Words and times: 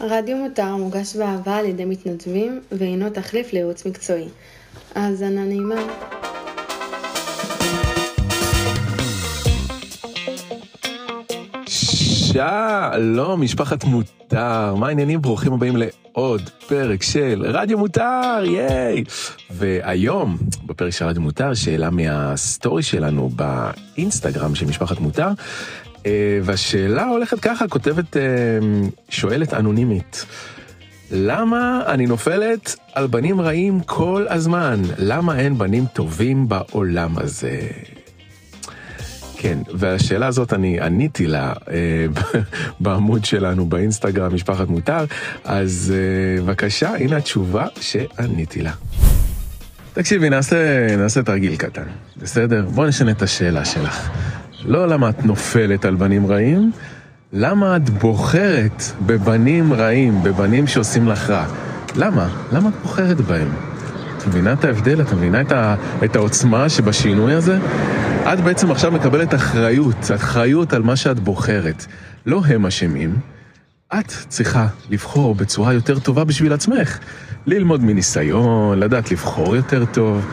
רדיו 0.00 0.36
מותר 0.36 0.76
מוגש 0.76 1.16
באהבה 1.16 1.56
על 1.56 1.64
ידי 1.64 1.84
מתנדבים 1.84 2.60
ואינו 2.72 3.10
תחליף 3.10 3.52
לייעוץ 3.52 3.86
מקצועי. 3.86 4.28
האזנה 4.94 5.44
נעימה. 5.44 5.74
שלום, 11.66 13.40
משפחת 13.40 13.84
מותר, 13.84 14.74
מה 14.74 14.88
העניינים? 14.88 15.22
ברוכים 15.22 15.52
הבאים 15.52 15.76
לעוד 15.76 16.50
פרק 16.68 17.02
של 17.02 17.44
רדיו 17.46 17.78
מותר, 17.78 18.44
ייי! 18.44 19.04
והיום, 19.50 20.38
בפרק 20.66 20.90
של 20.90 21.04
רדיו 21.04 21.22
מותר, 21.22 21.54
שאלה 21.54 21.90
מהסטורי 21.90 22.82
שלנו 22.82 23.28
באינסטגרם 23.28 24.54
של 24.54 24.66
משפחת 24.66 25.00
מותר, 25.00 25.28
והשאלה 26.42 27.04
הולכת 27.04 27.40
ככה, 27.40 27.68
כותבת, 27.68 28.16
אה, 28.16 28.22
שואלת 29.08 29.54
אנונימית. 29.54 30.26
למה 31.10 31.82
אני 31.86 32.06
נופלת 32.06 32.76
על 32.94 33.06
בנים 33.06 33.40
רעים 33.40 33.80
כל 33.80 34.26
הזמן? 34.28 34.82
למה 34.98 35.38
אין 35.38 35.58
בנים 35.58 35.86
טובים 35.86 36.48
בעולם 36.48 37.18
הזה? 37.18 37.60
כן, 39.36 39.58
והשאלה 39.74 40.26
הזאת 40.26 40.52
אני 40.52 40.80
עניתי 40.80 41.26
לה 41.26 41.52
אה, 41.70 42.06
בעמוד 42.80 43.24
שלנו 43.24 43.66
באינסטגרם, 43.66 44.34
משפחת 44.34 44.68
מותר, 44.68 45.04
אז 45.44 45.94
אה, 45.96 46.42
בבקשה, 46.42 46.94
הנה 46.94 47.16
התשובה 47.16 47.66
שעניתי 47.80 48.62
לה. 48.62 48.72
תקשיבי, 49.92 50.30
נעשה, 50.30 50.96
נעשה 50.96 51.22
תרגיל 51.22 51.56
קטן, 51.56 51.86
בסדר? 52.16 52.66
בוא 52.74 52.86
נשנה 52.86 53.10
את 53.10 53.22
השאלה 53.22 53.64
שלך. 53.64 54.10
לא 54.68 54.88
למה 54.88 55.10
את 55.10 55.24
נופלת 55.24 55.84
על 55.84 55.94
בנים 55.94 56.26
רעים, 56.26 56.70
למה 57.32 57.76
את 57.76 57.90
בוחרת 57.90 58.82
בבנים 59.06 59.72
רעים, 59.72 60.22
בבנים 60.22 60.66
שעושים 60.66 61.08
לך 61.08 61.30
רע? 61.30 61.46
למה? 61.96 62.28
למה 62.52 62.68
את 62.68 62.74
בוחרת 62.82 63.20
בהם? 63.20 63.48
את 64.18 64.26
מבינה 64.26 64.52
את 64.52 64.64
ההבדל? 64.64 65.00
את 65.00 65.12
מבינה 65.12 65.40
את, 65.40 65.52
ה, 65.52 65.74
את 66.04 66.16
העוצמה 66.16 66.68
שבשינוי 66.68 67.34
הזה? 67.34 67.58
את 68.32 68.40
בעצם 68.40 68.70
עכשיו 68.70 68.92
מקבלת 68.92 69.34
אחריות, 69.34 70.10
אחריות 70.14 70.72
על 70.72 70.82
מה 70.82 70.96
שאת 70.96 71.20
בוחרת. 71.20 71.86
לא 72.26 72.42
הם 72.46 72.66
אשמים, 72.66 73.16
את 73.98 74.12
צריכה 74.28 74.66
לבחור 74.90 75.34
בצורה 75.34 75.72
יותר 75.72 75.98
טובה 75.98 76.24
בשביל 76.24 76.52
עצמך. 76.52 76.98
ללמוד 77.46 77.82
מניסיון, 77.82 78.78
לדעת 78.78 79.10
לבחור 79.10 79.56
יותר 79.56 79.84
טוב. 79.84 80.26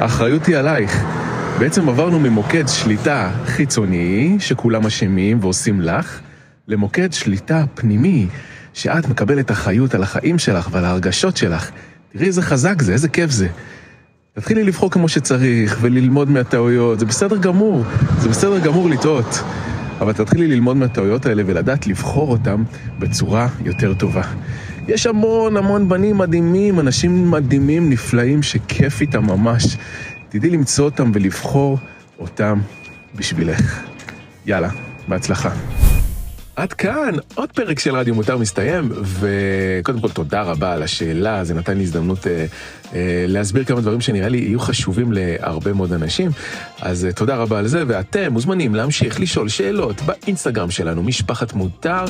האחריות 0.00 0.46
היא 0.46 0.56
עלייך. 0.56 1.19
בעצם 1.60 1.88
עברנו 1.88 2.20
ממוקד 2.20 2.68
שליטה 2.68 3.30
חיצוני, 3.46 4.36
שכולם 4.38 4.86
אשמים 4.86 5.38
ועושים 5.40 5.80
לך, 5.80 6.20
למוקד 6.68 7.12
שליטה 7.12 7.64
פנימי, 7.74 8.26
שאת 8.74 9.08
מקבלת 9.08 9.50
אחריות 9.50 9.94
על 9.94 10.02
החיים 10.02 10.38
שלך 10.38 10.68
ועל 10.72 10.84
ההרגשות 10.84 11.36
שלך. 11.36 11.70
תראי 12.12 12.26
איזה 12.26 12.42
חזק 12.42 12.82
זה, 12.82 12.92
איזה 12.92 13.08
כיף 13.08 13.30
זה. 13.30 13.48
תתחילי 14.34 14.64
לבחור 14.64 14.90
כמו 14.90 15.08
שצריך 15.08 15.78
וללמוד 15.80 16.30
מהטעויות, 16.30 16.98
זה 16.98 17.06
בסדר 17.06 17.36
גמור, 17.36 17.84
זה 18.18 18.28
בסדר 18.28 18.58
גמור 18.58 18.90
לטעות. 18.90 19.42
אבל 20.00 20.12
תתחילי 20.12 20.46
ללמוד 20.46 20.76
מהטעויות 20.76 21.26
האלה 21.26 21.42
ולדעת 21.46 21.86
לבחור 21.86 22.30
אותם 22.30 22.62
בצורה 22.98 23.48
יותר 23.64 23.94
טובה. 23.94 24.22
יש 24.88 25.06
המון 25.06 25.56
המון 25.56 25.88
בנים 25.88 26.18
מדהימים, 26.18 26.80
אנשים 26.80 27.30
מדהימים, 27.30 27.90
נפלאים, 27.90 28.42
שכיף 28.42 29.00
איתם 29.00 29.26
ממש. 29.26 29.76
תדעי 30.30 30.50
למצוא 30.50 30.84
אותם 30.84 31.10
ולבחור 31.14 31.78
אותם 32.18 32.60
בשבילך. 33.14 33.82
יאללה, 34.46 34.68
בהצלחה. 35.08 35.50
עד 36.56 36.72
כאן, 36.72 37.14
עוד 37.34 37.52
פרק 37.52 37.78
של 37.78 37.96
רדיו 37.96 38.14
מותר 38.14 38.38
מסתיים, 38.38 38.92
וקודם 39.02 40.00
כל 40.00 40.08
תודה 40.08 40.42
רבה 40.42 40.72
על 40.72 40.82
השאלה, 40.82 41.44
זה 41.44 41.54
נתן 41.54 41.76
לי 41.76 41.82
הזדמנות 41.82 42.26
אה, 42.26 42.46
אה, 42.94 43.24
להסביר 43.28 43.64
כמה 43.64 43.80
דברים 43.80 44.00
שנראה 44.00 44.28
לי 44.28 44.38
יהיו 44.38 44.60
חשובים 44.60 45.12
להרבה 45.12 45.72
מאוד 45.72 45.92
אנשים, 45.92 46.30
אז 46.80 47.04
אה, 47.04 47.12
תודה 47.12 47.36
רבה 47.36 47.58
על 47.58 47.66
זה, 47.66 47.84
ואתם 47.86 48.32
מוזמנים 48.32 48.74
להמשיך 48.74 49.20
לשאול 49.20 49.48
שאלות 49.48 50.00
באינסטגרם 50.00 50.70
שלנו, 50.70 51.02
משפחת 51.02 51.52
מותר. 51.52 52.04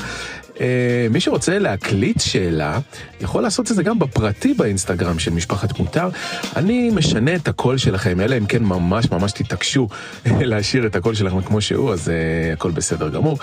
אה, 0.60 1.06
מי 1.10 1.20
שרוצה 1.20 1.58
להקליט 1.58 2.20
שאלה, 2.20 2.78
יכול 3.20 3.42
לעשות 3.42 3.70
את 3.70 3.76
זה 3.76 3.82
גם 3.82 3.98
בפרטי 3.98 4.54
באינסטגרם 4.54 5.18
של 5.18 5.30
משפחת 5.30 5.78
מותר. 5.78 6.08
אני 6.56 6.90
משנה 6.90 7.34
את 7.34 7.48
הקול 7.48 7.78
שלכם, 7.78 8.20
אלא 8.20 8.38
אם 8.38 8.46
כן 8.46 8.62
ממש 8.62 9.10
ממש 9.10 9.32
תתעקשו 9.32 9.88
להשאיר 10.50 10.86
את 10.86 10.96
הקול 10.96 11.14
שלכם 11.14 11.40
כמו 11.40 11.60
שהוא, 11.60 11.92
אז 11.92 12.08
uh, 12.08 12.52
הכל 12.52 12.70
בסדר 12.70 13.08
גמור. 13.08 13.38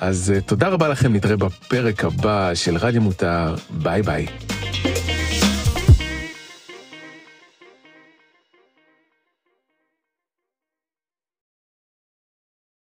אז 0.00 0.32
uh, 0.36 0.40
תודה 0.40 0.68
רבה 0.68 0.88
לכם, 0.88 1.12
נתראה 1.12 1.36
בפרק 1.36 2.04
הבא 2.04 2.54
של 2.54 2.76
רדיו 2.76 3.02
מותר, 3.02 3.54
ביי 3.70 4.02
ביי. 4.02 4.26